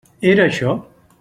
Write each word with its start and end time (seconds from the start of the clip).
Era 0.29 0.47
això? 0.51 0.73